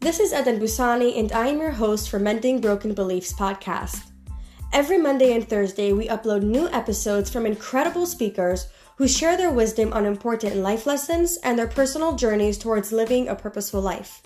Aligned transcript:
This 0.00 0.18
is 0.18 0.32
Eden 0.32 0.58
Busani, 0.58 1.18
and 1.18 1.30
I 1.30 1.48
am 1.48 1.60
your 1.60 1.72
host 1.72 2.08
for 2.08 2.18
Mending 2.18 2.58
Broken 2.58 2.94
Beliefs 2.94 3.34
podcast. 3.34 4.02
Every 4.72 4.96
Monday 4.96 5.34
and 5.34 5.46
Thursday, 5.46 5.92
we 5.92 6.08
upload 6.08 6.42
new 6.42 6.70
episodes 6.70 7.28
from 7.28 7.44
incredible 7.44 8.06
speakers 8.06 8.68
who 8.96 9.06
share 9.06 9.36
their 9.36 9.50
wisdom 9.50 9.92
on 9.92 10.06
important 10.06 10.56
life 10.56 10.86
lessons 10.86 11.36
and 11.44 11.58
their 11.58 11.66
personal 11.66 12.16
journeys 12.16 12.56
towards 12.56 12.92
living 12.92 13.28
a 13.28 13.36
purposeful 13.36 13.82
life. 13.82 14.22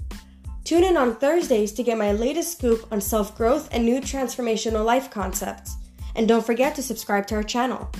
Tune 0.62 0.84
in 0.84 0.96
on 0.96 1.16
Thursdays 1.16 1.72
to 1.72 1.82
get 1.82 1.98
my 1.98 2.12
latest 2.12 2.56
scoop 2.56 2.86
on 2.92 3.00
self 3.00 3.36
growth 3.36 3.68
and 3.72 3.84
new 3.84 4.00
transformational 4.00 4.84
life 4.84 5.10
concepts. 5.10 5.74
And 6.14 6.28
don't 6.28 6.46
forget 6.46 6.76
to 6.76 6.82
subscribe 6.84 7.26
to 7.26 7.34
our 7.34 7.42
channel. 7.42 7.90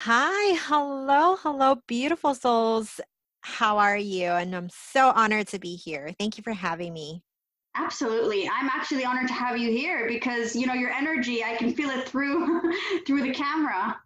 Hi, 0.00 0.56
hello, 0.62 1.36
hello, 1.42 1.82
beautiful 1.86 2.34
souls. 2.34 3.02
How 3.58 3.78
are 3.78 3.96
you? 3.96 4.26
And 4.26 4.54
I'm 4.54 4.70
so 4.70 5.10
honored 5.10 5.48
to 5.48 5.58
be 5.58 5.74
here. 5.74 6.12
Thank 6.16 6.38
you 6.38 6.44
for 6.44 6.52
having 6.52 6.92
me. 6.92 7.24
Absolutely. 7.74 8.48
I'm 8.48 8.68
actually 8.68 9.04
honored 9.04 9.26
to 9.26 9.34
have 9.34 9.58
you 9.58 9.72
here 9.72 10.06
because 10.06 10.54
you 10.54 10.64
know 10.64 10.74
your 10.74 10.90
energy, 10.90 11.42
I 11.42 11.56
can 11.56 11.74
feel 11.74 11.90
it 11.90 12.08
through 12.08 12.60
through 13.04 13.22
the 13.22 13.32
camera. 13.32 13.96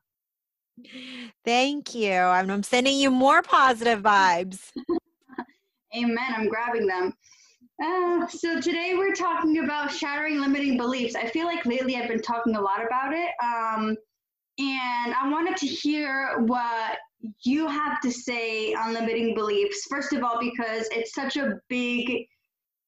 Thank 1.44 1.94
you. 1.94 2.14
I'm 2.14 2.62
sending 2.62 2.96
you 2.96 3.10
more 3.10 3.42
positive 3.42 4.00
vibes. 4.00 4.70
Amen. 5.94 6.32
I'm 6.34 6.48
grabbing 6.48 6.86
them. 6.86 7.12
Uh, 7.84 8.26
so 8.28 8.58
today 8.58 8.94
we're 8.96 9.14
talking 9.14 9.62
about 9.62 9.92
shattering 9.92 10.40
limiting 10.40 10.78
beliefs. 10.78 11.14
I 11.14 11.26
feel 11.26 11.44
like 11.44 11.66
lately 11.66 11.96
I've 11.96 12.08
been 12.08 12.22
talking 12.22 12.56
a 12.56 12.60
lot 12.60 12.82
about 12.82 13.12
it. 13.12 13.32
Um, 13.44 13.98
and 14.58 15.14
I 15.14 15.28
wanted 15.30 15.56
to 15.58 15.66
hear 15.66 16.40
what 16.46 16.98
you 17.44 17.66
have 17.68 18.00
to 18.00 18.10
say 18.10 18.74
on 18.74 18.92
limiting 18.92 19.34
beliefs. 19.34 19.86
First 19.88 20.12
of 20.12 20.22
all, 20.22 20.38
because 20.40 20.88
it's 20.90 21.14
such 21.14 21.36
a 21.36 21.58
big 21.68 22.26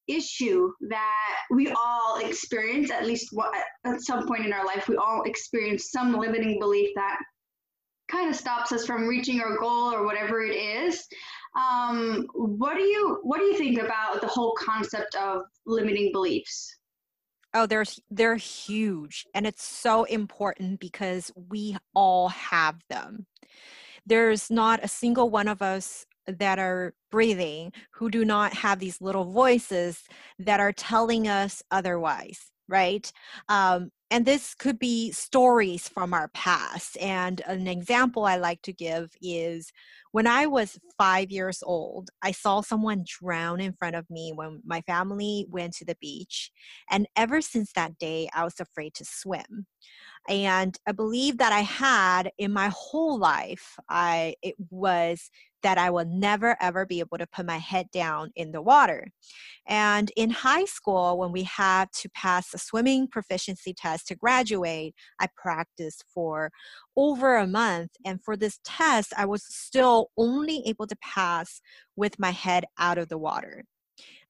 issue 0.06 0.70
that 0.88 1.36
we 1.50 1.68
all 1.68 2.18
experience, 2.18 2.90
at 2.90 3.06
least 3.06 3.34
at 3.84 4.02
some 4.02 4.26
point 4.26 4.44
in 4.44 4.52
our 4.52 4.64
life, 4.64 4.88
we 4.88 4.96
all 4.96 5.22
experience 5.22 5.90
some 5.90 6.12
limiting 6.12 6.58
belief 6.58 6.90
that 6.96 7.18
kind 8.08 8.28
of 8.28 8.36
stops 8.36 8.72
us 8.72 8.84
from 8.84 9.06
reaching 9.06 9.40
our 9.40 9.56
goal 9.56 9.92
or 9.92 10.04
whatever 10.04 10.42
it 10.42 10.54
is. 10.54 11.06
Um, 11.56 12.26
what 12.34 12.76
do 12.76 12.82
you 12.82 13.20
what 13.22 13.38
do 13.38 13.44
you 13.44 13.56
think 13.56 13.80
about 13.80 14.20
the 14.20 14.26
whole 14.26 14.54
concept 14.58 15.14
of 15.14 15.42
limiting 15.64 16.12
beliefs? 16.12 16.76
Oh, 17.54 17.66
they're 17.66 17.84
they're 18.10 18.36
huge, 18.36 19.26
and 19.34 19.46
it's 19.46 19.64
so 19.64 20.04
important 20.04 20.80
because 20.80 21.30
we 21.48 21.76
all 21.94 22.28
have 22.30 22.76
them. 22.88 23.26
There's 24.06 24.50
not 24.50 24.84
a 24.84 24.88
single 24.88 25.30
one 25.30 25.48
of 25.48 25.62
us 25.62 26.04
that 26.26 26.58
are 26.58 26.94
breathing 27.10 27.72
who 27.92 28.10
do 28.10 28.24
not 28.24 28.54
have 28.54 28.78
these 28.78 29.00
little 29.00 29.30
voices 29.32 30.02
that 30.38 30.60
are 30.60 30.72
telling 30.72 31.28
us 31.28 31.62
otherwise 31.70 32.50
right 32.68 33.12
um, 33.48 33.90
and 34.10 34.24
this 34.24 34.54
could 34.54 34.78
be 34.78 35.10
stories 35.12 35.88
from 35.88 36.14
our 36.14 36.28
past 36.28 36.96
and 36.98 37.42
an 37.46 37.66
example 37.66 38.24
i 38.24 38.36
like 38.36 38.62
to 38.62 38.72
give 38.72 39.10
is 39.20 39.70
when 40.14 40.28
i 40.28 40.46
was 40.46 40.78
five 40.96 41.32
years 41.32 41.60
old 41.66 42.08
i 42.22 42.30
saw 42.30 42.60
someone 42.60 43.04
drown 43.04 43.60
in 43.60 43.72
front 43.72 43.96
of 43.96 44.08
me 44.08 44.32
when 44.32 44.60
my 44.64 44.80
family 44.82 45.44
went 45.50 45.74
to 45.74 45.84
the 45.84 45.96
beach 46.00 46.52
and 46.88 47.08
ever 47.16 47.40
since 47.40 47.72
that 47.72 47.98
day 47.98 48.28
i 48.32 48.44
was 48.44 48.60
afraid 48.60 48.94
to 48.94 49.04
swim 49.04 49.66
and 50.28 50.78
i 50.86 50.92
believe 50.92 51.38
that 51.38 51.52
i 51.52 51.62
had 51.62 52.30
in 52.38 52.52
my 52.52 52.70
whole 52.72 53.18
life 53.18 53.74
i 53.88 54.36
it 54.40 54.54
was 54.70 55.30
that 55.64 55.78
I 55.78 55.90
will 55.90 56.04
never 56.04 56.56
ever 56.60 56.86
be 56.86 57.00
able 57.00 57.18
to 57.18 57.26
put 57.26 57.46
my 57.46 57.56
head 57.56 57.86
down 57.90 58.30
in 58.36 58.52
the 58.52 58.62
water. 58.62 59.10
And 59.66 60.12
in 60.14 60.30
high 60.30 60.66
school, 60.66 61.18
when 61.18 61.32
we 61.32 61.42
had 61.44 61.90
to 62.00 62.10
pass 62.10 62.52
a 62.54 62.58
swimming 62.58 63.08
proficiency 63.08 63.72
test 63.72 64.06
to 64.08 64.14
graduate, 64.14 64.94
I 65.18 65.28
practiced 65.34 66.04
for 66.14 66.52
over 66.96 67.36
a 67.36 67.46
month. 67.46 67.92
And 68.04 68.22
for 68.22 68.36
this 68.36 68.60
test, 68.62 69.14
I 69.16 69.24
was 69.24 69.42
still 69.42 70.03
only 70.16 70.62
able 70.66 70.86
to 70.86 70.96
pass 70.96 71.60
with 71.96 72.18
my 72.18 72.30
head 72.30 72.64
out 72.78 72.98
of 72.98 73.08
the 73.08 73.18
water. 73.18 73.64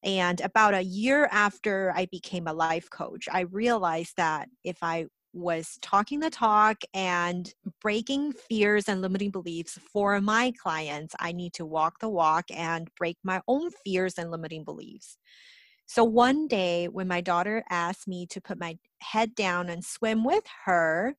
And 0.03 0.41
about 0.43 0.75
a 0.75 0.83
year 0.83 1.29
after 1.33 1.93
I 1.95 2.07
became 2.07 2.47
a 2.47 2.53
life 2.53 2.91
coach, 2.91 3.27
I 3.33 3.41
realized 3.41 4.17
that 4.17 4.49
if 4.63 4.79
I 4.83 5.07
was 5.35 5.79
talking 5.83 6.21
the 6.21 6.31
talk 6.31 6.79
and 6.95 7.53
breaking 7.81 8.33
fears 8.33 8.89
and 8.89 9.03
limiting 9.03 9.31
beliefs 9.31 9.79
for 9.93 10.21
my 10.21 10.53
clients. 10.63 11.15
I 11.19 11.33
need 11.33 11.53
to 11.55 11.67
walk 11.67 11.99
the 11.99 12.09
walk 12.09 12.45
and 12.55 12.89
break 12.97 13.19
my 13.25 13.41
own 13.49 13.71
fears 13.85 14.15
and 14.17 14.31
limiting 14.31 14.65
beliefs. 14.65 15.19
So 15.87 16.05
one 16.05 16.47
day, 16.47 16.87
when 16.87 17.09
my 17.09 17.21
daughter 17.21 17.65
asked 17.69 18.09
me 18.09 18.27
to 18.29 18.41
put 18.41 18.59
my 18.59 18.79
head 19.01 19.35
down 19.35 19.69
and 19.69 19.85
swim 19.85 20.25
with 20.25 20.45
her, 20.65 21.17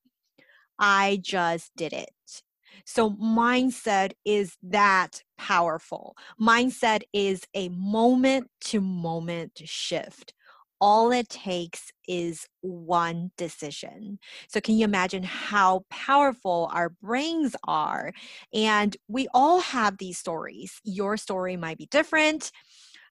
I 0.80 1.20
just 1.22 1.72
did 1.76 1.94
it. 1.94 2.42
So, 2.86 3.12
mindset 3.12 4.12
is 4.26 4.58
that 4.64 5.22
powerful. 5.38 6.16
Mindset 6.40 7.04
is 7.14 7.42
a 7.54 7.70
moment 7.70 8.50
to 8.66 8.82
moment 8.82 9.62
shift 9.64 10.34
all 10.82 11.12
it 11.12 11.30
takes 11.30 11.92
is 12.08 12.46
one 12.62 13.32
decision. 13.38 14.20
So, 14.50 14.60
can 14.60 14.76
you 14.78 14.84
imagine 14.84 15.24
how 15.24 15.86
powerful 15.90 16.70
our 16.74 16.90
brains 16.90 17.56
are? 17.66 18.12
And 18.54 18.96
we 19.08 19.28
all 19.34 19.62
have 19.62 19.98
these 19.98 20.18
stories. 20.18 20.80
Your 20.84 21.18
story 21.18 21.56
might 21.58 21.78
be 21.78 21.88
different. 21.88 22.52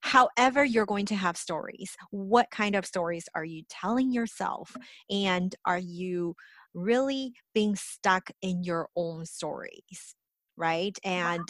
However, 0.03 0.65
you're 0.65 0.87
going 0.87 1.07
to 1.07 1.17
have 1.17 1.37
stories. 1.37 1.97
What 2.11 2.51
kind 2.51 2.75
of 2.77 2.85
stories 2.87 3.27
are 3.35 3.45
you 3.45 3.63
telling 3.71 4.13
yourself? 4.13 4.77
And 5.11 5.55
are 5.65 5.79
you 5.79 6.37
really 6.75 7.33
being 7.55 7.77
stuck 7.77 8.31
in 8.43 8.65
your 8.65 8.89
own 8.97 9.27
stories? 9.27 10.15
Right. 10.57 10.99
And 11.05 11.43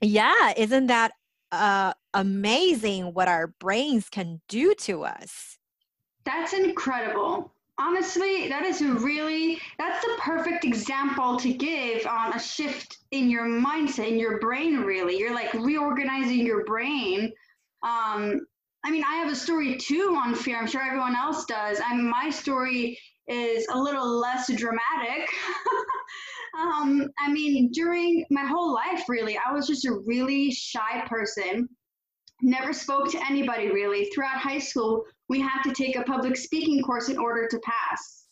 yeah, 0.00 0.52
isn't 0.56 0.86
that 0.88 1.12
uh, 1.54 1.92
amazing 2.12 3.14
what 3.14 3.28
our 3.28 3.48
brains 3.60 4.08
can 4.08 4.40
do 4.48 4.74
to 4.74 5.04
us. 5.04 5.58
That's 6.24 6.52
incredible. 6.52 7.52
Honestly, 7.78 8.48
that 8.48 8.64
is 8.64 8.80
really 8.80 9.60
that's 9.78 10.04
the 10.04 10.14
perfect 10.20 10.64
example 10.64 11.36
to 11.38 11.52
give 11.52 12.06
on 12.06 12.32
a 12.32 12.38
shift 12.38 12.98
in 13.10 13.28
your 13.28 13.46
mindset, 13.46 14.08
in 14.08 14.18
your 14.18 14.38
brain. 14.38 14.78
Really, 14.78 15.18
you're 15.18 15.34
like 15.34 15.52
reorganizing 15.54 16.46
your 16.46 16.64
brain. 16.64 17.32
Um, 17.82 18.40
I 18.84 18.90
mean, 18.90 19.02
I 19.04 19.16
have 19.16 19.32
a 19.32 19.36
story 19.36 19.76
too 19.76 20.16
on 20.16 20.34
fear. 20.34 20.58
I'm 20.58 20.66
sure 20.66 20.82
everyone 20.82 21.16
else 21.16 21.46
does. 21.46 21.80
I 21.84 21.96
mean, 21.96 22.08
my 22.08 22.30
story 22.30 22.98
is 23.28 23.66
a 23.72 23.78
little 23.78 24.06
less 24.18 24.52
dramatic. 24.52 25.28
Um, 26.58 27.08
I 27.18 27.32
mean, 27.32 27.70
during 27.72 28.24
my 28.30 28.44
whole 28.44 28.72
life, 28.72 29.04
really, 29.08 29.36
I 29.36 29.52
was 29.52 29.66
just 29.66 29.86
a 29.86 29.92
really 30.06 30.50
shy 30.50 31.04
person. 31.06 31.68
Never 32.42 32.72
spoke 32.72 33.10
to 33.10 33.26
anybody 33.26 33.70
really. 33.70 34.06
Throughout 34.14 34.38
high 34.38 34.58
school, 34.58 35.04
we 35.28 35.40
had 35.40 35.62
to 35.62 35.72
take 35.72 35.96
a 35.96 36.02
public 36.02 36.36
speaking 36.36 36.82
course 36.82 37.08
in 37.08 37.18
order 37.18 37.48
to 37.48 37.58
pass. 37.60 38.26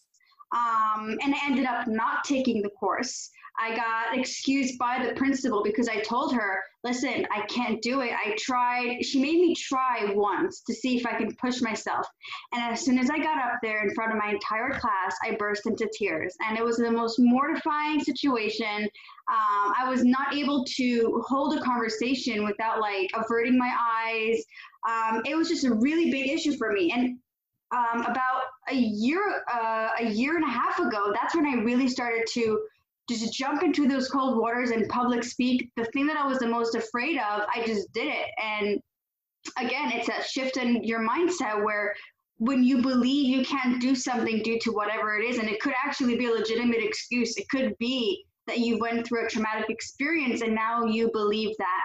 Um, 0.55 1.17
and 1.23 1.35
I 1.35 1.39
ended 1.47 1.67
up 1.67 1.89
not 1.89 2.25
taking 2.25 2.63
the 2.63 2.71
course. 2.71 3.31
I 3.59 3.77
got 3.77 4.19
excused 4.19 4.79
by 4.79 5.05
the 5.05 5.15
principal 5.15 5.63
because 5.63 5.89
I 5.89 6.01
told 6.01 6.35
her, 6.35 6.61
listen, 6.85 7.27
I 7.31 7.43
can't 7.47 7.81
do 7.83 8.01
it. 8.01 8.13
I 8.13 8.35
tried, 8.39 9.05
she 9.05 9.21
made 9.21 9.41
me 9.41 9.55
try 9.55 10.13
once 10.15 10.63
to 10.63 10.75
see 10.75 10.97
if 10.97 11.07
I 11.07 11.17
can 11.17 11.35
push 11.37 11.61
myself. 11.61 12.07
And 12.53 12.63
as 12.73 12.85
soon 12.85 12.99
as 12.99 13.11
I 13.11 13.19
got 13.19 13.39
up 13.39 13.59
there 13.63 13.87
in 13.87 13.95
front 13.95 14.13
of 14.13 14.19
my 14.19 14.31
entire 14.31 14.71
class, 14.71 15.17
I 15.23 15.37
burst 15.37 15.67
into 15.67 15.89
tears. 15.97 16.35
And 16.41 16.59
it 16.59 16.65
was 16.65 16.79
the 16.79 16.91
most 16.91 17.19
mortifying 17.19 18.03
situation. 18.03 18.89
Um, 19.29 19.73
I 19.79 19.87
was 19.89 20.05
not 20.05 20.35
able 20.35 20.65
to 20.77 21.23
hold 21.27 21.57
a 21.57 21.63
conversation 21.63 22.45
without 22.45 22.81
like 22.81 23.11
averting 23.15 23.59
my 23.59 23.73
eyes. 23.79 24.45
Um, 24.89 25.23
it 25.25 25.37
was 25.37 25.49
just 25.49 25.65
a 25.65 25.75
really 25.75 26.11
big 26.11 26.29
issue 26.29 26.57
for 26.57 26.73
me. 26.73 26.93
And 26.93 27.19
um, 27.71 28.03
about 28.03 28.43
a 28.69 28.75
year, 28.75 29.45
uh, 29.53 29.91
a 30.01 30.05
year 30.05 30.37
and 30.37 30.45
a 30.45 30.51
half 30.51 30.79
ago, 30.79 31.13
that's 31.15 31.35
when 31.35 31.47
I 31.47 31.63
really 31.63 31.89
started 31.89 32.27
to 32.33 32.61
just 33.09 33.33
jump 33.33 33.63
into 33.63 33.89
those 33.89 34.09
cold 34.09 34.39
waters 34.39 34.71
and 34.71 34.89
public 34.89 35.25
speak. 35.25 35.71
The 35.77 35.85
thing 35.87 36.07
that 36.07 36.17
I 36.17 36.27
was 36.27 36.39
the 36.39 36.47
most 36.47 36.75
afraid 36.75 37.17
of, 37.17 37.43
I 37.55 37.65
just 37.67 37.93
did 37.93 38.09
it. 38.09 38.29
And 38.43 38.81
again, 39.59 39.91
it's 39.93 40.07
that 40.07 40.25
shift 40.25 40.57
in 40.57 40.83
your 40.85 41.01
mindset 41.01 41.65
where 41.65 41.95
when 42.39 42.65
you 42.65 42.83
believe 42.83 43.29
you 43.29 43.45
can't 43.45 43.81
do 43.81 43.95
something 43.95 44.43
due 44.43 44.59
to 44.61 44.73
whatever 44.73 45.17
it 45.17 45.25
is, 45.25 45.39
and 45.39 45.49
it 45.49 45.61
could 45.61 45.75
actually 45.85 46.17
be 46.17 46.27
a 46.27 46.33
legitimate 46.33 46.83
excuse. 46.83 47.37
It 47.37 47.49
could 47.49 47.77
be 47.79 48.25
that 48.47 48.59
you 48.59 48.79
went 48.79 49.07
through 49.07 49.27
a 49.27 49.29
traumatic 49.29 49.71
experience 49.71 50.41
and 50.41 50.55
now 50.55 50.85
you 50.85 51.11
believe 51.13 51.57
that 51.59 51.83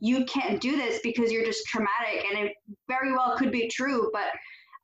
you 0.00 0.24
can't 0.24 0.60
do 0.60 0.76
this 0.76 0.98
because 1.04 1.30
you're 1.30 1.44
just 1.44 1.64
traumatic. 1.66 2.24
And 2.28 2.46
it 2.46 2.52
very 2.88 3.12
well 3.12 3.36
could 3.36 3.52
be 3.52 3.68
true, 3.68 4.10
but 4.12 4.26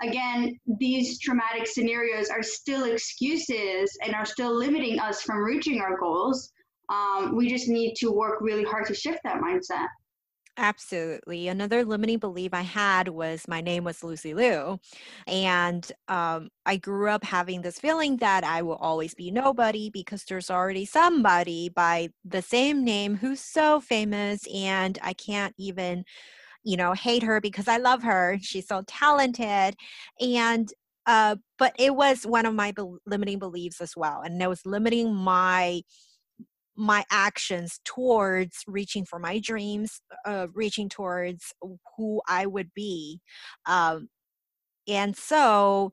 again, 0.02 0.58
these 0.78 1.19
traumatic 1.19 1.66
scenarios 1.66 2.28
are 2.28 2.43
still 2.43 2.84
excuses 2.84 3.96
and 4.04 4.14
are 4.14 4.26
still 4.26 4.54
limiting 4.54 4.98
us 4.98 5.22
from 5.22 5.38
reaching 5.38 5.81
our 5.81 5.98
goals. 5.98 6.52
Um, 6.88 7.34
we 7.37 7.48
just 7.48 7.69
need 7.69 7.94
to 7.96 8.10
work 8.12 8.40
really 8.40 8.64
hard 8.64 8.87
to 8.87 8.94
shift 8.94 9.20
that 9.25 9.40
mindset. 9.40 9.87
Absolutely. 10.58 11.48
Another 11.48 11.84
limiting 11.84 12.19
belief 12.19 12.54
I 12.54 12.62
had 12.62 13.08
was 13.08 13.46
my 13.46 13.60
name 13.60 13.84
was 13.84 14.02
Lucy 14.02 14.32
Liu. 14.32 14.78
And 15.26 15.90
um, 16.08 16.48
I 16.64 16.78
grew 16.78 17.10
up 17.10 17.25
having 17.25 17.60
this 17.60 17.78
feeling 17.78 18.16
that 18.19 18.43
I 18.43 18.62
will 18.62 18.76
always 18.76 19.14
be 19.14 19.31
nobody 19.31 19.90
because 19.90 20.25
there's 20.25 20.50
already 20.50 20.87
somebody 20.87 21.69
by 21.69 22.08
the 22.25 22.40
same 22.40 22.84
name 22.84 23.16
who's 23.16 23.40
so 23.40 23.81
famous, 23.81 24.46
and 24.54 24.98
I 25.02 25.12
can't 25.12 25.54
even, 25.58 26.06
you 26.67 26.77
know, 26.77 26.93
hate 26.93 27.23
her 27.23 27.41
because 27.41 27.69
I 27.69 27.77
love 27.77 28.03
her. 28.03 28.39
She's 28.43 28.67
so 28.67 28.83
talented. 28.87 29.77
And 30.21 30.69
uh, 31.07 31.37
but 31.59 31.73
it 31.79 31.95
was 31.95 32.25
one 32.25 32.45
of 32.45 32.55
my 32.55 32.73
be- 32.73 32.83
limiting 33.07 33.39
beliefs 33.39 33.81
as 33.81 33.97
well. 33.97 34.23
And 34.23 34.43
it 34.43 34.49
was 34.49 34.67
limiting 34.67 35.15
my 35.15 35.83
my 36.77 37.05
actions 37.11 37.81
towards 37.85 38.65
reaching 38.67 39.07
for 39.07 39.19
my 39.19 39.39
dreams, 39.39 40.01
uh, 40.27 40.49
reaching 40.53 40.89
towards 40.89 41.55
who 41.97 42.21
I 42.29 42.45
would 42.47 42.71
be. 42.75 43.21
Um, 43.65 44.09
and 44.89 45.17
so 45.17 45.93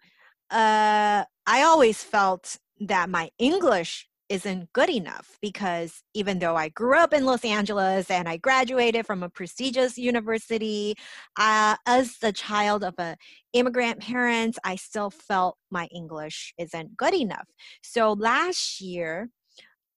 uh, 0.49 1.23
I 1.45 1.61
always 1.61 2.03
felt 2.03 2.57
that 2.81 3.09
my 3.09 3.29
English 3.37 4.07
isn't 4.29 4.71
good 4.73 4.89
enough 4.89 5.37
because 5.41 6.01
even 6.13 6.39
though 6.39 6.55
I 6.55 6.69
grew 6.69 6.97
up 6.97 7.13
in 7.13 7.25
Los 7.25 7.43
Angeles 7.43 8.09
and 8.09 8.27
I 8.27 8.37
graduated 8.37 9.05
from 9.05 9.23
a 9.23 9.29
prestigious 9.29 9.97
university, 9.97 10.95
uh, 11.37 11.75
as 11.85 12.17
the 12.17 12.31
child 12.31 12.83
of 12.83 12.95
a 12.97 13.17
immigrant 13.53 13.99
parents, 13.99 14.57
I 14.63 14.75
still 14.75 15.09
felt 15.09 15.57
my 15.69 15.87
English 15.93 16.53
isn't 16.57 16.97
good 16.97 17.13
enough. 17.13 17.47
So 17.81 18.13
last 18.13 18.81
year, 18.81 19.29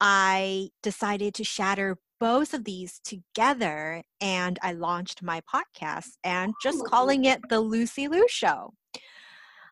I 0.00 0.68
decided 0.82 1.34
to 1.34 1.44
shatter 1.44 1.98
both 2.18 2.54
of 2.54 2.64
these 2.64 3.00
together 3.04 4.02
and 4.20 4.58
I 4.62 4.72
launched 4.72 5.22
my 5.22 5.42
podcast 5.52 6.12
and 6.24 6.54
just 6.62 6.84
calling 6.84 7.24
it 7.24 7.40
The 7.48 7.60
Lucy 7.60 8.08
Liu 8.08 8.26
Show. 8.28 8.74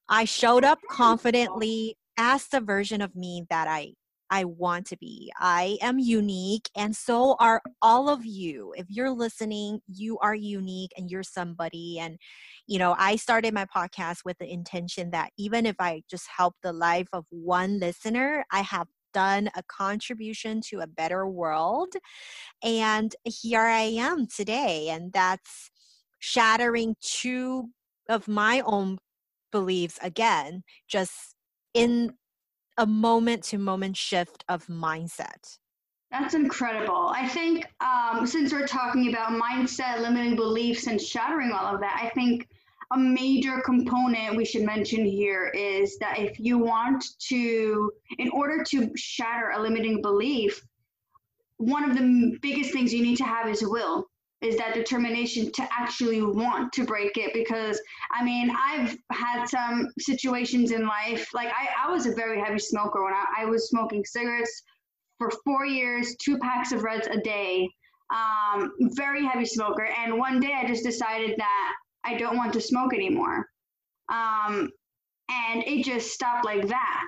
I 0.09 0.25
showed 0.25 0.65
up 0.65 0.79
confidently 0.91 1.97
as 2.17 2.47
the 2.47 2.61
version 2.61 3.01
of 3.01 3.17
me 3.17 3.45
that 3.49 3.67
I 3.67 3.95
I 4.35 4.43
want 4.43 4.87
to 4.89 4.97
be. 4.97 5.33
I 5.39 5.79
am 5.81 6.01
unique, 6.01 6.69
and 6.75 6.97
so 6.97 7.37
are 7.39 7.63
all 7.81 8.09
of 8.09 8.27
you. 8.27 8.75
If 8.77 8.87
you're 8.89 9.13
listening, 9.13 9.79
you 9.87 10.19
are 10.19 10.35
unique 10.35 10.91
and 10.97 11.09
you're 11.09 11.23
somebody. 11.23 12.01
And, 12.01 12.19
you 12.67 12.81
know, 12.81 12.97
I 12.99 13.15
started 13.15 13.55
my 13.55 13.65
podcast 13.67 14.25
with 14.25 14.37
the 14.39 14.53
intention 14.53 15.13
that 15.13 15.31
even 15.39 15.67
if 15.67 15.77
I 15.79 16.03
just 16.11 16.27
help 16.37 16.57
the 16.65 16.73
life 16.73 17.07
of 17.13 17.27
one 17.31 17.79
listener, 17.79 18.45
I 18.51 18.63
have 18.63 18.89
done 19.13 19.51
a 19.55 19.63
contribution 19.69 20.61
to 20.63 20.81
a 20.81 20.89
better 20.89 21.29
world. 21.29 21.95
And 22.65 23.15
here 23.23 23.61
I 23.61 23.83
am 23.83 24.27
today. 24.27 24.89
And 24.89 25.13
that's 25.13 25.71
shattering 26.19 26.97
two 27.01 27.69
of 28.09 28.27
my 28.27 28.63
own 28.67 28.99
beliefs 29.53 30.01
again, 30.03 30.65
just 30.89 31.37
in 31.73 32.15
a 32.79 32.87
moment 32.87 33.45
to 33.45 33.59
moment 33.59 33.97
shift 33.97 34.45
of 34.49 34.67
mindset. 34.67 35.59
That's 36.11 36.35
incredible. 36.35 37.11
I 37.13 37.29
think 37.29 37.67
um, 37.81 38.27
since 38.27 38.53
we're 38.53 38.67
talking 38.67 39.09
about 39.09 39.31
mindset, 39.31 40.01
limiting 40.01 40.37
beliefs, 40.37 40.87
and 40.87 41.01
shattering 41.01 41.51
all 41.51 41.75
of 41.75 41.81
that, 41.81 42.01
I 42.03 42.09
think 42.11 42.49
a 42.93 42.99
major 42.99 43.61
component 43.65 44.37
we 44.37 44.45
should 44.45 44.63
mention 44.63 45.05
here 45.05 45.51
is 45.55 45.99
that 45.99 46.19
if 46.19 46.39
you 46.39 46.59
want 46.59 47.05
to, 47.29 47.91
in 48.19 48.29
order 48.31 48.63
to 48.63 48.91
shatter 48.95 49.51
a 49.51 49.61
limiting 49.61 50.01
belief, 50.03 50.65
one 51.57 51.89
of 51.89 51.97
the 51.97 52.39
biggest 52.43 52.73
things 52.73 52.93
you 52.93 53.03
need 53.03 53.17
to 53.17 53.25
have 53.25 53.49
is 53.49 53.63
will 53.63 54.07
is 54.41 54.57
that 54.57 54.75
determination 54.75 55.51
to 55.53 55.67
actually 55.73 56.23
want 56.23 56.73
to 56.73 56.85
break 56.85 57.17
it 57.17 57.33
because 57.33 57.81
i 58.13 58.23
mean 58.23 58.51
i've 58.57 58.97
had 59.13 59.47
some 59.47 59.89
situations 59.99 60.71
in 60.71 60.87
life 60.87 61.29
like 61.33 61.49
i, 61.49 61.69
I 61.87 61.91
was 61.91 62.07
a 62.07 62.15
very 62.15 62.41
heavy 62.41 62.59
smoker 62.59 63.05
when 63.05 63.15
I, 63.15 63.43
I 63.43 63.45
was 63.47 63.69
smoking 63.69 64.05
cigarettes 64.05 64.63
for 65.19 65.31
four 65.45 65.65
years 65.65 66.15
two 66.23 66.39
packs 66.39 66.73
of 66.73 66.83
reds 66.83 67.07
a 67.07 67.21
day 67.21 67.69
um, 68.15 68.71
very 68.97 69.25
heavy 69.25 69.47
smoker 69.47 69.85
and 69.85 70.19
one 70.19 70.41
day 70.41 70.53
i 70.61 70.67
just 70.67 70.85
decided 70.85 71.37
that 71.39 71.75
I 72.05 72.17
don't 72.17 72.37
want 72.37 72.53
to 72.53 72.61
smoke 72.61 72.95
anymore. 72.95 73.47
Um, 74.13 74.71
and 75.31 75.65
it 75.67 75.85
just 75.85 76.13
stopped 76.13 76.45
like 76.45 76.69
that. 76.69 77.05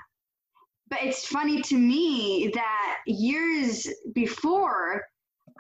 But 0.89 1.03
it's 1.03 1.27
funny 1.27 1.61
to 1.63 1.77
me 1.77 2.51
that 2.55 2.97
years 3.07 3.87
before, 4.15 5.03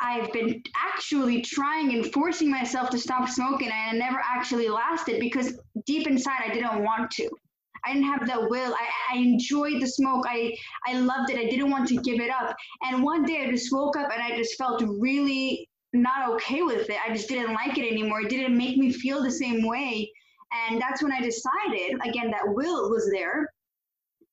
I've 0.00 0.32
been 0.32 0.62
actually 0.76 1.40
trying 1.42 1.92
and 1.92 2.12
forcing 2.12 2.50
myself 2.50 2.90
to 2.90 2.98
stop 2.98 3.28
smoking, 3.28 3.70
and 3.70 3.96
it 3.96 3.98
never 3.98 4.20
actually 4.24 4.68
lasted 4.68 5.20
because 5.20 5.58
deep 5.86 6.06
inside 6.06 6.40
I 6.44 6.52
didn't 6.52 6.82
want 6.82 7.10
to. 7.12 7.28
I 7.84 7.92
didn't 7.92 8.08
have 8.08 8.26
that 8.26 8.50
will. 8.50 8.74
I, 8.74 9.14
I 9.14 9.18
enjoyed 9.18 9.80
the 9.80 9.86
smoke. 9.86 10.24
I, 10.28 10.56
I 10.86 10.98
loved 10.98 11.30
it. 11.30 11.38
I 11.38 11.48
didn't 11.48 11.70
want 11.70 11.88
to 11.88 11.96
give 11.98 12.20
it 12.20 12.30
up. 12.30 12.56
And 12.82 13.02
one 13.02 13.24
day 13.24 13.44
I 13.46 13.50
just 13.50 13.72
woke 13.72 13.96
up 13.96 14.10
and 14.12 14.20
I 14.20 14.36
just 14.36 14.56
felt 14.56 14.82
really 14.82 15.68
not 15.92 16.30
okay 16.30 16.62
with 16.62 16.90
it. 16.90 16.96
I 17.06 17.12
just 17.14 17.28
didn't 17.28 17.54
like 17.54 17.78
it 17.78 17.90
anymore. 17.90 18.22
It 18.22 18.28
didn't 18.28 18.56
make 18.56 18.76
me 18.76 18.92
feel 18.92 19.22
the 19.22 19.30
same 19.30 19.64
way. 19.66 20.10
And 20.68 20.80
that's 20.80 21.02
when 21.02 21.12
I 21.12 21.20
decided, 21.20 22.00
again, 22.04 22.30
that 22.30 22.42
will 22.46 22.90
was 22.90 23.08
there 23.12 23.48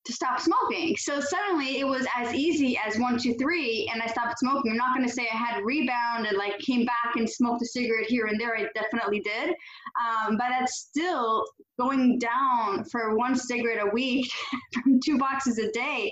to 0.05 0.13
stop 0.13 0.39
smoking. 0.39 0.95
So 0.97 1.19
suddenly 1.19 1.79
it 1.79 1.87
was 1.87 2.05
as 2.15 2.33
easy 2.33 2.77
as 2.77 2.97
one, 2.97 3.17
two, 3.17 3.35
three, 3.35 3.89
and 3.91 4.01
I 4.01 4.07
stopped 4.07 4.39
smoking. 4.39 4.71
I'm 4.71 4.77
not 4.77 4.95
going 4.95 5.07
to 5.07 5.13
say 5.13 5.27
I 5.31 5.37
had 5.37 5.63
rebound 5.63 6.27
and 6.27 6.37
like 6.37 6.57
came 6.59 6.85
back 6.85 7.15
and 7.15 7.29
smoked 7.29 7.61
a 7.61 7.65
cigarette 7.65 8.07
here 8.07 8.25
and 8.25 8.39
there. 8.39 8.55
I 8.55 8.67
definitely 8.75 9.21
did. 9.21 9.49
Um, 9.49 10.37
but 10.37 10.49
that's 10.49 10.87
still 10.89 11.45
going 11.79 12.19
down 12.19 12.83
for 12.85 13.15
one 13.15 13.35
cigarette 13.35 13.85
a 13.85 13.89
week 13.91 14.29
from 14.73 14.99
two 14.99 15.17
boxes 15.17 15.57
a 15.57 15.71
day. 15.71 16.11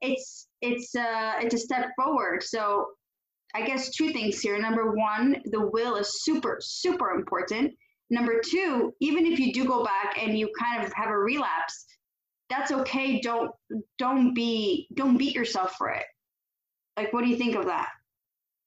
It's 0.00 0.46
it's 0.60 0.94
uh 0.94 1.34
it's 1.38 1.54
a 1.54 1.58
step 1.58 1.90
forward. 1.96 2.42
So 2.42 2.86
I 3.54 3.62
guess 3.62 3.90
two 3.90 4.12
things 4.12 4.40
here. 4.40 4.58
Number 4.58 4.92
one, 4.92 5.42
the 5.46 5.66
will 5.66 5.96
is 5.96 6.22
super, 6.22 6.58
super 6.60 7.10
important. 7.10 7.72
Number 8.10 8.40
two, 8.44 8.94
even 9.00 9.26
if 9.26 9.38
you 9.38 9.52
do 9.52 9.64
go 9.64 9.84
back 9.84 10.16
and 10.20 10.38
you 10.38 10.50
kind 10.58 10.84
of 10.84 10.92
have 10.94 11.08
a 11.08 11.18
relapse, 11.18 11.86
that's 12.52 12.70
okay. 12.70 13.20
Don't 13.20 13.50
don't 13.98 14.34
be 14.34 14.88
don't 14.94 15.16
beat 15.16 15.34
yourself 15.34 15.74
for 15.78 15.90
it. 15.90 16.04
Like, 16.96 17.12
what 17.12 17.24
do 17.24 17.30
you 17.30 17.36
think 17.36 17.56
of 17.56 17.64
that? 17.66 17.88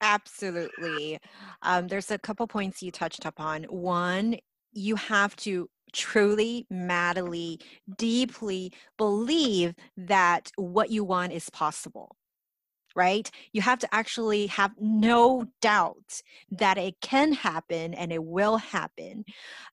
Absolutely. 0.02 1.20
Um, 1.62 1.88
there's 1.88 2.12
a 2.12 2.18
couple 2.18 2.48
points 2.48 2.82
you 2.82 2.92
touched 2.92 3.26
upon. 3.26 3.64
One, 3.66 4.38
you 4.74 4.96
have 4.96 5.36
to 5.38 5.70
truly, 5.94 6.66
madly, 6.70 7.60
deeply 7.98 8.74
believe 8.98 9.74
that 9.96 10.52
what 10.58 10.90
you 10.90 11.04
want 11.04 11.32
is 11.32 11.50
possible 11.50 12.16
right? 12.96 13.30
You 13.52 13.62
have 13.62 13.80
to 13.80 13.94
actually 13.94 14.48
have 14.48 14.72
no 14.80 15.46
doubt 15.62 16.22
that 16.50 16.78
it 16.78 16.96
can 17.02 17.34
happen 17.34 17.94
and 17.94 18.12
it 18.14 18.24
will 18.24 18.56
happen. 18.56 19.26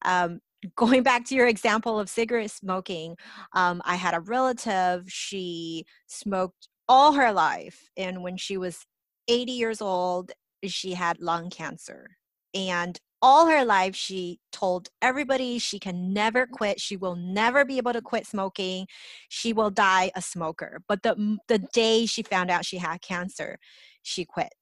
Um, 0.04 0.40
going 0.76 1.02
back 1.02 1.24
to 1.26 1.34
your 1.34 1.46
example 1.46 1.98
of 1.98 2.08
cigarette 2.08 2.50
smoking, 2.50 3.16
um, 3.54 3.82
I 3.84 3.96
had 3.96 4.14
a 4.14 4.20
relative, 4.20 5.04
she 5.08 5.84
smoked 6.06 6.68
all 6.88 7.12
her 7.12 7.32
life. 7.32 7.88
And 7.96 8.22
when 8.22 8.36
she 8.36 8.56
was 8.56 8.86
80 9.28 9.52
years 9.52 9.80
old, 9.80 10.32
she 10.64 10.94
had 10.94 11.20
lung 11.20 11.50
cancer. 11.50 12.16
And 12.54 12.98
all 13.22 13.46
her 13.46 13.64
life 13.64 13.94
she 13.94 14.40
told 14.50 14.88
everybody 15.00 15.58
she 15.58 15.78
can 15.78 16.12
never 16.12 16.44
quit 16.44 16.80
she 16.80 16.96
will 16.96 17.14
never 17.14 17.64
be 17.64 17.78
able 17.78 17.92
to 17.92 18.02
quit 18.02 18.26
smoking 18.26 18.86
she 19.28 19.52
will 19.52 19.70
die 19.70 20.10
a 20.16 20.20
smoker 20.20 20.82
but 20.88 21.02
the 21.04 21.38
the 21.46 21.60
day 21.72 22.04
she 22.04 22.22
found 22.22 22.50
out 22.50 22.66
she 22.66 22.78
had 22.78 23.00
cancer 23.00 23.58
she 24.02 24.24
quit 24.24 24.52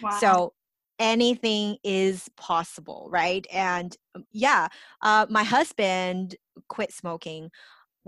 wow. 0.00 0.16
so 0.20 0.52
anything 0.98 1.76
is 1.84 2.28
possible 2.36 3.08
right 3.10 3.46
and 3.52 3.96
um, 4.14 4.24
yeah 4.32 4.68
uh, 5.02 5.26
my 5.30 5.44
husband 5.44 6.36
quit 6.68 6.92
smoking 6.92 7.50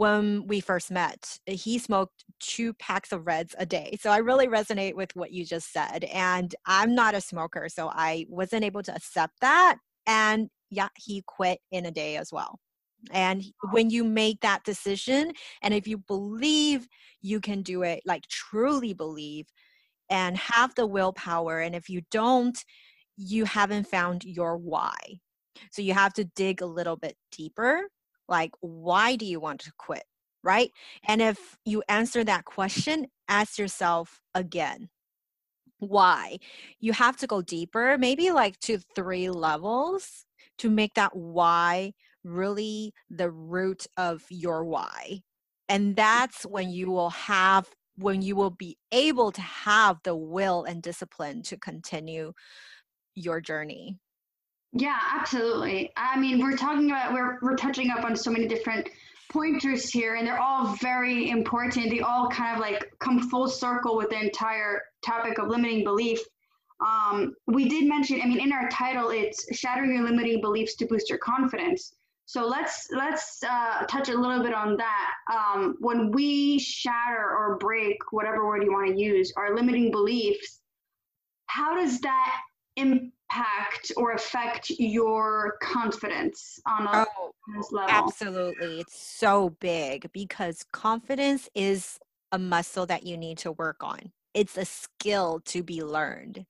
when 0.01 0.47
we 0.47 0.61
first 0.61 0.91
met, 0.91 1.39
he 1.45 1.79
smoked 1.79 2.25
two 2.39 2.73
packs 2.73 3.13
of 3.13 3.27
reds 3.27 3.55
a 3.59 3.67
day. 3.67 3.99
So 4.01 4.09
I 4.09 4.17
really 4.17 4.47
resonate 4.47 4.95
with 4.95 5.15
what 5.15 5.31
you 5.31 5.45
just 5.45 5.75
said. 5.75 6.05
And 6.05 6.55
I'm 6.65 6.95
not 6.95 7.15
a 7.15 7.21
smoker, 7.21 7.69
so 7.69 7.91
I 7.93 8.25
wasn't 8.31 8.65
able 8.65 8.83
to 8.85 8.95
accept 8.97 9.35
that. 9.43 9.77
And 10.07 10.49
yeah, 10.71 10.89
he 10.97 11.23
quit 11.27 11.59
in 11.71 11.85
a 11.85 11.91
day 11.91 12.17
as 12.17 12.33
well. 12.33 12.59
And 13.13 13.45
when 13.73 13.91
you 13.91 14.03
make 14.03 14.41
that 14.41 14.65
decision, 14.65 15.33
and 15.61 15.75
if 15.75 15.87
you 15.87 15.99
believe 15.99 16.89
you 17.21 17.39
can 17.41 17.61
do 17.61 17.83
it, 17.83 18.01
like 18.07 18.27
truly 18.29 18.95
believe, 18.95 19.49
and 20.11 20.37
have 20.37 20.75
the 20.75 20.87
willpower, 20.87 21.61
and 21.61 21.75
if 21.75 21.89
you 21.89 22.03
don't, 22.11 22.63
you 23.17 23.45
haven't 23.45 23.87
found 23.87 24.25
your 24.25 24.57
why. 24.59 24.97
So 25.71 25.83
you 25.83 25.95
have 25.95 26.13
to 26.15 26.25
dig 26.25 26.61
a 26.61 26.67
little 26.67 26.97
bit 26.97 27.17
deeper 27.33 27.89
like 28.29 28.53
why 28.61 29.17
do 29.17 29.27
you 29.27 29.41
want 29.41 29.61
to 29.61 29.73
quit 29.77 30.05
right? 30.43 30.71
And 31.07 31.21
if 31.21 31.59
you 31.67 31.83
answer 31.89 32.25
that 32.25 32.45
question 32.47 33.07
ask 33.29 33.59
yourself 33.59 34.21
again 34.35 34.89
why? 35.79 36.39
You 36.79 36.93
have 36.93 37.17
to 37.19 37.27
go 37.27 37.43
deeper 37.43 37.97
maybe 37.99 38.31
like 38.31 38.59
to 38.61 38.79
three 38.95 39.31
levels 39.31 40.25
to 40.59 40.71
make 40.71 40.95
that 40.95 41.17
why 41.17 41.93
really 42.23 42.93
the 43.09 43.31
root 43.31 43.87
of 43.97 44.25
your 44.29 44.65
why. 44.65 45.23
And 45.69 45.97
that's 45.97 46.45
when 46.45 46.71
you 46.71 46.91
will 46.91 47.11
have 47.11 47.69
when 48.01 48.23
you 48.23 48.35
will 48.37 48.51
be 48.51 48.77
able 48.93 49.31
to 49.33 49.41
have 49.41 49.99
the 50.05 50.15
will 50.15 50.65
and 50.65 50.83
discipline 50.83 51.43
to 51.43 51.57
continue 51.57 52.33
your 53.15 53.41
journey. 53.41 53.99
Yeah 54.73 54.99
absolutely. 55.19 55.91
I 55.97 56.19
mean 56.19 56.41
we're 56.41 56.57
talking 56.57 56.91
about 56.91 57.13
we're 57.13 57.39
we're 57.43 57.57
touching 57.57 57.91
up 57.91 58.05
on 58.05 58.17
so 58.17 58.31
many 58.31 58.47
different 58.47 58.89
pointers 59.31 59.91
here 59.91 60.17
and 60.17 60.27
they're 60.27 60.41
all 60.41 60.75
very 60.77 61.31
important. 61.31 61.91
They 61.91 62.01
all 62.01 62.29
kind 62.29 62.55
of 62.55 62.61
like 62.61 62.93
come 62.99 63.29
full 63.29 63.49
circle 63.49 63.97
with 63.97 64.11
the 64.11 64.21
entire 64.21 64.83
topic 65.05 65.39
of 65.39 65.49
limiting 65.49 65.85
belief. 65.85 66.21
Um, 66.81 67.35
we 67.47 67.69
did 67.69 67.87
mention 67.87 68.23
i 68.23 68.27
mean 68.27 68.41
in 68.41 68.53
our 68.53 68.67
title 68.71 69.11
it's 69.11 69.45
shattering 69.55 69.93
your 69.93 70.03
limiting 70.03 70.41
beliefs 70.41 70.77
to 70.77 70.87
boost 70.87 71.11
your 71.11 71.19
confidence 71.19 71.93
so 72.31 72.47
let's 72.47 72.87
let's 72.93 73.43
uh, 73.43 73.85
touch 73.89 74.09
a 74.09 74.17
little 74.17 74.41
bit 74.41 74.55
on 74.55 74.77
that 74.77 75.11
um, 75.33 75.75
when 75.81 76.13
we 76.13 76.61
shatter 76.61 77.29
or 77.37 77.57
break 77.59 77.97
whatever 78.13 78.47
word 78.47 78.63
you 78.63 78.71
want 78.71 78.87
to 78.95 79.03
use 79.03 79.33
our 79.37 79.57
limiting 79.57 79.91
beliefs 79.91 80.61
how 81.47 81.75
does 81.75 82.01
that 82.01 82.37
impact 82.77 83.91
or 83.97 84.13
affect 84.13 84.71
your 84.79 85.57
confidence 85.61 86.61
on 86.67 86.87
a 86.87 87.07
oh, 87.19 87.33
level? 87.73 87.89
Absolutely. 87.89 88.81
It's 88.81 88.97
so 88.97 89.57
big 89.61 90.09
because 90.13 90.65
confidence 90.73 91.49
is 91.55 91.99
a 92.31 92.39
muscle 92.39 92.87
that 92.87 93.05
you 93.05 93.17
need 93.17 93.39
to 93.39 93.51
work 93.53 93.83
on. 93.83 94.13
It's 94.35 94.57
a 94.57 94.65
skill 94.65 95.41
to 95.47 95.63
be 95.63 95.83
learned. 95.83 96.47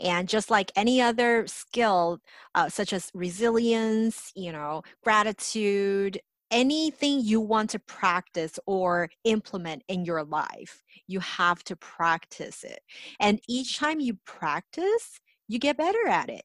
And 0.00 0.28
just 0.28 0.50
like 0.50 0.72
any 0.76 1.00
other 1.00 1.46
skill, 1.46 2.20
uh, 2.54 2.68
such 2.68 2.92
as 2.92 3.10
resilience, 3.14 4.32
you 4.34 4.52
know, 4.52 4.82
gratitude, 5.04 6.20
anything 6.50 7.20
you 7.20 7.40
want 7.40 7.70
to 7.70 7.78
practice 7.78 8.58
or 8.66 9.08
implement 9.24 9.82
in 9.88 10.04
your 10.04 10.24
life, 10.24 10.82
you 11.06 11.20
have 11.20 11.62
to 11.64 11.76
practice 11.76 12.64
it. 12.64 12.80
And 13.20 13.40
each 13.48 13.78
time 13.78 14.00
you 14.00 14.18
practice, 14.24 15.20
you 15.48 15.58
get 15.58 15.76
better 15.76 16.06
at 16.08 16.28
it. 16.30 16.42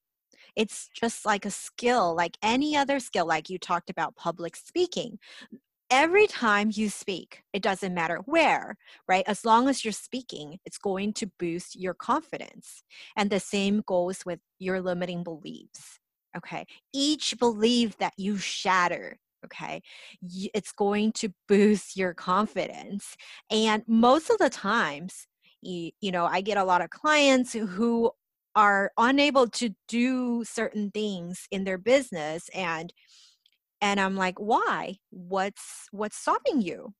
It's 0.56 0.90
just 0.94 1.26
like 1.26 1.46
a 1.46 1.52
skill, 1.52 2.16
like 2.16 2.38
any 2.42 2.76
other 2.78 3.00
skill, 3.00 3.26
like 3.26 3.50
you 3.50 3.58
talked 3.58 3.90
about 3.90 4.16
public 4.16 4.56
speaking. 4.56 5.20
Every 5.92 6.26
time 6.26 6.72
you 6.74 6.90
speak, 6.90 7.44
it 7.54 7.62
doesn't 7.62 7.94
matter 7.94 8.18
where, 8.26 8.76
right? 9.08 9.24
As 9.28 9.46
long 9.46 9.68
as 9.70 9.86
you're 9.86 9.92
speaking, 9.92 10.58
it's 10.66 10.80
going 10.80 11.14
to 11.14 11.32
boost 11.38 11.80
your 11.80 11.94
confidence. 11.94 12.84
And 13.16 13.30
the 13.30 13.40
same 13.40 13.84
goes 13.86 14.26
with 14.26 14.40
your 14.58 14.82
limiting 14.82 15.24
beliefs. 15.24 16.00
Okay. 16.36 16.66
Each 16.92 17.38
belief 17.38 17.98
that 17.98 18.14
you 18.18 18.38
shatter, 18.38 19.20
okay 19.46 19.82
it's 20.24 20.72
going 20.72 21.12
to 21.12 21.30
boost 21.48 21.96
your 21.96 22.14
confidence 22.14 23.16
and 23.52 23.84
most 23.88 24.30
of 24.30 24.40
the 24.40 24.50
times 24.50 25.28
you, 25.62 25.92
know 26.02 26.26
i 26.26 26.42
get 26.42 26.58
a 26.58 26.64
lot 26.64 26.82
of 26.82 26.90
clients 26.90 27.54
who 27.54 28.12
are 28.56 28.92
unable 28.98 29.48
to 29.48 29.70
do 29.88 30.44
certain 30.44 30.90
things 30.92 31.48
in 31.52 31.64
their 31.64 31.78
business 31.78 32.50
and 32.56 32.94
and 33.82 34.00
i'm 34.00 34.16
like 34.16 34.40
why? 34.40 34.98
What's 35.12 35.88
what's 35.92 36.18
stopping 36.18 36.62
you? 36.62 36.94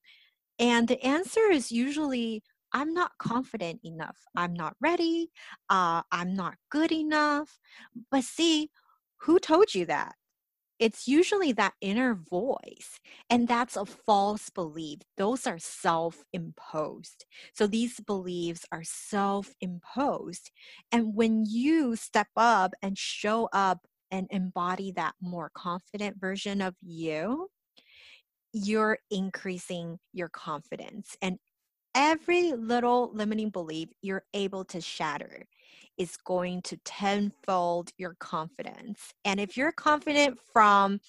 And 0.60 0.88
the 0.88 1.04
answer 1.06 1.42
is 1.52 1.72
usually 1.72 2.44
i'm 2.74 2.94
not 2.94 3.12
confident 3.20 3.80
enough. 3.84 4.18
I'm 4.36 4.54
not 4.54 4.76
ready. 4.82 5.32
Uh, 5.70 6.04
i'm 6.12 6.34
not 6.36 6.56
good 6.72 6.92
enough. 6.92 7.60
But 8.12 8.24
see 8.24 8.70
who 9.22 9.40
told 9.40 9.74
you 9.76 9.86
that? 9.88 10.16
It's 10.80 11.08
usually 11.08 11.54
that 11.54 11.74
inner 11.82 12.16
voice 12.16 13.00
and 13.30 13.48
that's 13.48 13.78
a 13.78 13.86
false 13.86 14.50
belief. 14.50 15.00
Those 15.18 15.48
are 15.48 15.60
self-imposed. 15.60 17.26
So 17.54 17.66
these 17.68 18.00
beliefs 18.02 18.66
are 18.74 18.84
self-imposed 18.84 20.52
and 20.92 21.16
when 21.16 21.46
you 21.48 21.96
step 21.96 22.28
up 22.36 22.74
and 22.82 22.98
show 22.98 23.50
up 23.54 23.88
and 24.16 24.28
embody 24.32 24.92
that 24.92 25.14
more 25.22 25.52
confident 25.54 26.20
version 26.20 26.62
of 26.62 26.76
you 26.82 27.50
you're 28.54 28.98
increasing 29.12 30.00
your 30.14 30.30
confidence 30.30 31.18
and 31.22 31.38
every 31.94 32.54
little 32.54 33.12
limiting 33.14 33.50
belief 33.50 33.90
you're 34.02 34.24
able 34.34 34.64
to 34.64 34.80
shatter 34.80 35.46
is 35.98 36.18
going 36.18 36.62
to 36.62 36.78
tenfold 36.86 37.90
your 37.98 38.16
confidence. 38.20 39.14
And 39.24 39.40
if 39.40 39.58
you're 39.58 39.72
confident 39.72 40.38
from 40.54 41.00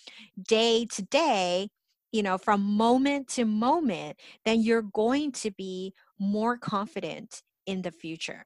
day 0.42 0.86
to 0.86 1.02
day, 1.02 1.68
you 2.12 2.22
know, 2.22 2.38
from 2.38 2.62
moment 2.62 3.28
to 3.28 3.44
moment, 3.44 4.16
then 4.44 4.60
you're 4.60 4.82
going 4.82 5.32
to 5.32 5.50
be 5.50 5.92
more 6.18 6.56
confident 6.56 7.42
in 7.66 7.82
the 7.82 7.90
future. 7.90 8.44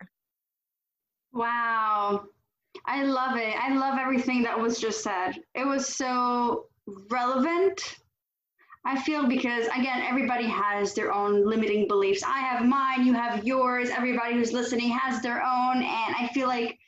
Wow. 1.33 2.25
I 2.91 3.05
love 3.05 3.37
it. 3.37 3.55
I 3.57 3.75
love 3.75 3.99
everything 3.99 4.43
that 4.43 4.59
was 4.59 4.81
just 4.81 5.03
said. 5.03 5.37
It 5.55 5.67
was 5.67 5.87
so 5.87 6.67
relevant 7.11 7.97
I 8.85 9.01
feel 9.03 9.27
because 9.27 9.67
again, 9.67 10.03
everybody 10.03 10.47
has 10.47 10.95
their 10.95 11.13
own 11.13 11.47
limiting 11.47 11.87
beliefs. 11.87 12.23
I 12.23 12.39
have 12.39 12.67
mine, 12.67 13.07
you 13.07 13.13
have 13.13 13.47
yours, 13.47 13.91
everybody 13.91 14.35
who's 14.35 14.53
listening 14.53 14.91
has 14.91 15.21
their 15.21 15.43
own. 15.43 15.77
And 15.77 16.15
I 16.19 16.31
feel 16.33 16.49
like 16.49 16.79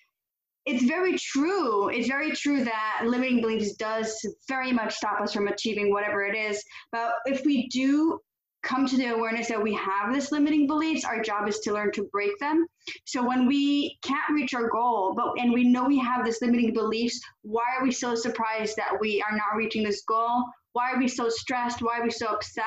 it's 0.64 0.84
very 0.84 1.18
true. 1.18 1.88
It's 1.88 2.08
very 2.08 2.32
true 2.32 2.64
that 2.64 3.02
limiting 3.04 3.42
beliefs 3.42 3.74
does 3.74 4.16
very 4.48 4.72
much 4.72 4.94
stop 4.94 5.20
us 5.20 5.34
from 5.34 5.48
achieving 5.48 5.92
whatever 5.92 6.24
it 6.24 6.36
is. 6.36 6.64
But 6.92 7.12
if 7.26 7.44
we 7.44 7.68
do 7.68 8.20
come 8.62 8.86
to 8.86 8.96
the 8.96 9.06
awareness 9.06 9.48
that 9.48 9.62
we 9.62 9.74
have 9.74 10.12
this 10.12 10.30
limiting 10.30 10.66
beliefs, 10.66 11.04
our 11.04 11.20
job 11.20 11.48
is 11.48 11.58
to 11.60 11.72
learn 11.72 11.92
to 11.92 12.08
break 12.12 12.38
them. 12.38 12.66
So 13.04 13.26
when 13.26 13.46
we 13.46 13.98
can't 14.02 14.32
reach 14.32 14.54
our 14.54 14.68
goal, 14.68 15.14
but 15.16 15.32
and 15.38 15.52
we 15.52 15.64
know 15.64 15.84
we 15.84 15.98
have 15.98 16.24
this 16.24 16.40
limiting 16.40 16.72
beliefs, 16.72 17.20
why 17.42 17.64
are 17.76 17.82
we 17.82 17.90
so 17.90 18.14
surprised 18.14 18.76
that 18.76 18.98
we 19.00 19.22
are 19.22 19.36
not 19.36 19.56
reaching 19.56 19.82
this 19.82 20.02
goal? 20.02 20.44
Why 20.72 20.92
are 20.92 20.98
we 20.98 21.08
so 21.08 21.28
stressed? 21.28 21.82
Why 21.82 21.98
are 21.98 22.04
we 22.04 22.10
so 22.10 22.26
upset? 22.26 22.64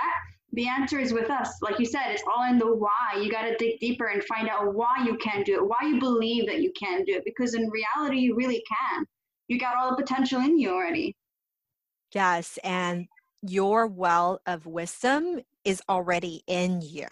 The 0.54 0.68
answer 0.68 1.00
is 1.00 1.12
with 1.12 1.30
us. 1.30 1.50
Like 1.62 1.80
you 1.80 1.86
said, 1.86 2.12
it's 2.12 2.24
all 2.34 2.50
in 2.50 2.58
the 2.58 2.74
why. 2.74 3.20
You 3.20 3.30
got 3.32 3.44
to 3.44 3.58
dig 3.58 3.80
deeper 3.80 4.06
and 4.06 4.24
find 4.24 4.48
out 4.48 4.74
why 4.74 5.04
you 5.06 5.18
can't 5.18 5.46
do 5.46 5.56
it, 5.56 5.68
why 5.68 5.78
you 5.84 6.00
believe 6.00 6.46
that 6.48 6.62
you 6.62 6.72
can 6.80 7.04
do 7.04 7.16
it, 7.16 7.26
because 7.26 7.56
in 7.56 7.70
reality, 7.70 8.20
you 8.20 8.36
really 8.36 8.64
can. 8.68 9.06
You 9.48 9.60
got 9.60 9.76
all 9.76 9.90
the 9.90 10.02
potential 10.02 10.40
in 10.42 10.58
you 10.58 10.72
already. 10.72 11.16
Yes. 12.14 12.58
And 12.64 13.08
your 13.42 13.88
well 13.88 14.40
of 14.46 14.66
wisdom 14.66 15.42
is 15.66 15.82
already 15.90 16.44
in 16.48 16.82
you. 16.82 17.08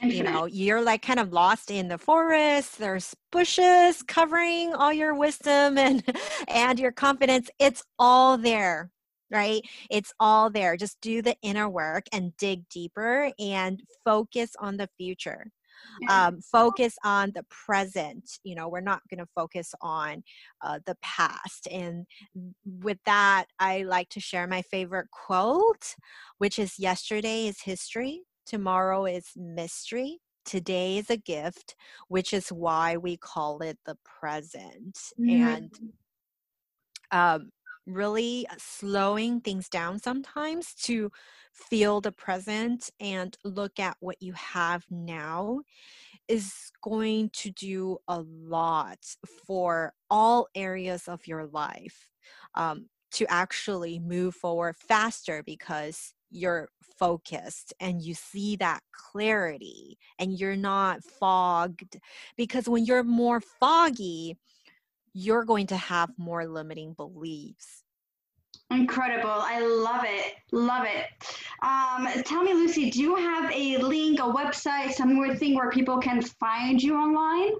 You 0.00 0.22
mm-hmm. 0.22 0.32
know, 0.32 0.44
you're 0.46 0.82
like 0.82 1.02
kind 1.02 1.20
of 1.20 1.32
lost 1.32 1.70
in 1.70 1.88
the 1.88 1.98
forest. 1.98 2.78
There's 2.78 3.14
bushes 3.32 4.02
covering 4.02 4.72
all 4.74 4.92
your 4.92 5.14
wisdom 5.14 5.76
and 5.76 6.02
and 6.48 6.78
your 6.78 6.92
confidence. 6.92 7.50
It's 7.58 7.82
all 7.98 8.38
there 8.38 8.90
right? 9.30 9.62
It's 9.90 10.12
all 10.18 10.50
there. 10.50 10.76
Just 10.76 11.00
do 11.00 11.22
the 11.22 11.36
inner 11.42 11.68
work 11.68 12.06
and 12.12 12.36
dig 12.36 12.68
deeper 12.68 13.30
and 13.38 13.80
focus 14.04 14.50
on 14.58 14.76
the 14.76 14.88
future. 14.98 15.46
Um, 16.08 16.40
focus 16.40 16.96
on 17.04 17.32
the 17.34 17.44
present. 17.50 18.38
You 18.44 18.54
know, 18.54 18.68
we're 18.68 18.80
not 18.80 19.02
going 19.10 19.18
to 19.18 19.30
focus 19.34 19.74
on 19.80 20.22
uh, 20.62 20.78
the 20.86 20.96
past. 21.02 21.68
And 21.70 22.06
with 22.64 22.98
that, 23.06 23.46
I 23.58 23.82
like 23.82 24.08
to 24.10 24.20
share 24.20 24.46
my 24.46 24.62
favorite 24.62 25.10
quote, 25.10 25.94
which 26.38 26.58
is 26.58 26.78
yesterday 26.78 27.46
is 27.46 27.60
history, 27.62 28.22
tomorrow 28.46 29.04
is 29.06 29.26
mystery. 29.36 30.18
Today 30.46 30.96
is 30.96 31.10
a 31.10 31.18
gift, 31.18 31.76
which 32.08 32.32
is 32.32 32.48
why 32.48 32.96
we 32.96 33.16
call 33.18 33.60
it 33.60 33.78
the 33.84 33.96
present. 34.04 34.98
Mm-hmm. 35.20 35.42
And 35.42 35.70
um, 37.12 37.50
really 37.86 38.46
slowing 38.58 39.40
things 39.40 39.68
down 39.68 39.98
sometimes 39.98 40.74
to 40.74 41.10
feel 41.60 42.00
the 42.00 42.12
present 42.12 42.90
and 43.00 43.36
look 43.44 43.78
at 43.78 43.96
what 44.00 44.16
you 44.20 44.32
have 44.32 44.84
now 44.90 45.60
is 46.28 46.70
going 46.82 47.30
to 47.32 47.50
do 47.50 47.98
a 48.08 48.20
lot 48.20 48.98
for 49.46 49.92
all 50.10 50.48
areas 50.54 51.08
of 51.08 51.26
your 51.26 51.46
life 51.46 52.08
um, 52.54 52.86
to 53.12 53.26
actually 53.28 53.98
move 53.98 54.34
forward 54.34 54.76
faster 54.76 55.42
because 55.44 56.14
you're 56.30 56.68
focused 56.98 57.74
and 57.80 58.02
you 58.02 58.14
see 58.14 58.54
that 58.56 58.80
clarity 58.92 59.98
and 60.18 60.38
you're 60.38 60.54
not 60.56 61.02
fogged 61.02 61.98
because 62.36 62.68
when 62.68 62.84
you're 62.84 63.02
more 63.02 63.40
foggy 63.40 64.36
you're 65.12 65.44
going 65.44 65.66
to 65.68 65.76
have 65.76 66.10
more 66.18 66.46
limiting 66.46 66.92
beliefs. 66.94 67.79
Incredible. 68.70 69.28
I 69.30 69.60
love 69.60 70.04
it. 70.04 70.34
Love 70.52 70.86
it. 70.86 71.06
Um, 71.62 72.22
tell 72.22 72.44
me, 72.44 72.54
Lucy, 72.54 72.90
do 72.90 73.00
you 73.00 73.16
have 73.16 73.50
a 73.52 73.78
link, 73.78 74.20
a 74.20 74.22
website, 74.22 74.92
somewhere 74.92 75.34
thing 75.34 75.56
where 75.56 75.70
people 75.70 75.98
can 75.98 76.22
find 76.22 76.80
you 76.80 76.94
online? 76.94 77.52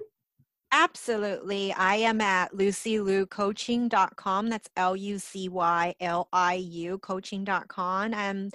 Absolutely. 0.71 1.73
I 1.73 1.95
am 1.95 2.21
at 2.21 2.53
lucyliu.coaching.com. 2.53 4.49
That's 4.49 4.69
L 4.77 4.95
U 4.95 5.19
C 5.19 5.49
Y 5.49 5.95
L 5.99 6.29
I 6.31 6.53
U 6.53 6.97
coaching.com. 6.99 8.13
Um, 8.13 8.49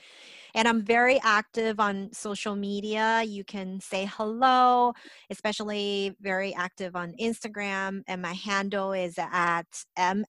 and 0.56 0.66
I'm 0.66 0.82
very 0.82 1.20
active 1.22 1.78
on 1.78 2.08
social 2.12 2.56
media. 2.56 3.22
You 3.22 3.44
can 3.44 3.78
say 3.78 4.10
hello, 4.10 4.94
especially 5.30 6.16
very 6.20 6.54
active 6.54 6.96
on 6.96 7.12
Instagram. 7.20 8.02
And 8.08 8.22
my 8.22 8.32
handle 8.32 8.94
is 8.94 9.16
at 9.18 9.66
MSLUCYLIU. 9.98 10.26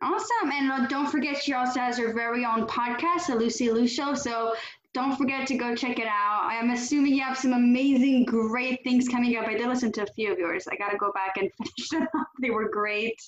Awesome. 0.00 0.52
And 0.52 0.70
uh, 0.70 0.86
don't 0.86 1.08
forget, 1.10 1.42
she 1.42 1.54
also 1.54 1.80
has 1.80 1.98
her 1.98 2.12
very 2.12 2.44
own 2.44 2.66
podcast, 2.68 3.26
The 3.26 3.34
Lucy 3.34 3.70
Liu 3.72 3.88
Show. 3.88 4.14
So 4.14 4.54
don't 4.94 5.16
forget 5.16 5.46
to 5.46 5.54
go 5.54 5.76
check 5.76 5.98
it 5.98 6.06
out. 6.06 6.48
I'm 6.50 6.70
assuming 6.70 7.14
you 7.14 7.22
have 7.22 7.36
some 7.36 7.52
amazing, 7.52 8.24
great 8.24 8.80
things 8.84 9.06
coming 9.08 9.36
up. 9.36 9.46
I 9.46 9.54
did 9.54 9.66
listen 9.68 9.92
to 9.92 10.02
a 10.02 10.06
few 10.06 10.32
of 10.32 10.38
yours. 10.38 10.66
I 10.70 10.76
got 10.76 10.90
to 10.90 10.96
go 10.96 11.12
back 11.12 11.36
and 11.36 11.50
finish 11.58 11.88
them 11.90 12.08
up. 12.18 12.28
They 12.40 12.50
were 12.50 12.68
great. 12.70 13.20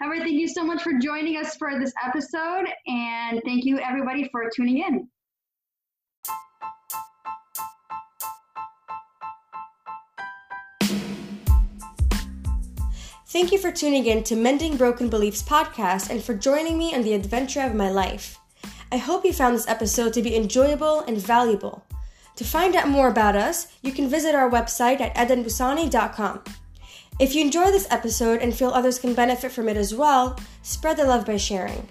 Right. 0.00 0.22
Thank 0.22 0.32
you 0.32 0.48
so 0.48 0.64
much 0.64 0.82
for 0.82 0.92
joining 1.00 1.36
us 1.36 1.56
for 1.56 1.78
this 1.78 1.92
episode. 2.04 2.66
And 2.86 3.42
thank 3.44 3.64
you, 3.64 3.78
everybody, 3.78 4.28
for 4.32 4.48
tuning 4.54 4.78
in. 4.78 5.08
Thank 13.26 13.52
you 13.52 13.58
for 13.58 13.70
tuning 13.70 14.06
in 14.06 14.24
to 14.24 14.36
Mending 14.36 14.78
Broken 14.78 15.10
Beliefs 15.10 15.42
podcast 15.42 16.08
and 16.08 16.24
for 16.24 16.34
joining 16.34 16.78
me 16.78 16.94
on 16.94 17.02
the 17.02 17.12
adventure 17.12 17.60
of 17.60 17.74
my 17.74 17.90
life. 17.90 18.40
I 18.90 18.96
hope 18.96 19.24
you 19.24 19.32
found 19.32 19.54
this 19.54 19.68
episode 19.68 20.12
to 20.14 20.22
be 20.22 20.34
enjoyable 20.36 21.00
and 21.00 21.18
valuable. 21.18 21.84
To 22.36 22.44
find 22.44 22.74
out 22.74 22.88
more 22.88 23.08
about 23.08 23.36
us, 23.36 23.68
you 23.82 23.92
can 23.92 24.08
visit 24.08 24.34
our 24.34 24.48
website 24.48 25.00
at 25.00 25.14
edenbusani.com. 25.14 26.44
If 27.18 27.34
you 27.34 27.42
enjoy 27.42 27.72
this 27.72 27.88
episode 27.90 28.40
and 28.40 28.54
feel 28.54 28.70
others 28.70 28.98
can 28.98 29.12
benefit 29.12 29.50
from 29.50 29.68
it 29.68 29.76
as 29.76 29.94
well, 29.94 30.38
spread 30.62 30.96
the 30.96 31.04
love 31.04 31.26
by 31.26 31.36
sharing. 31.36 31.88